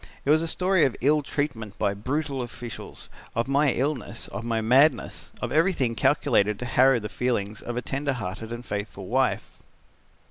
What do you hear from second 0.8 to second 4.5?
of ill treatment by brutal officials, of my illness, of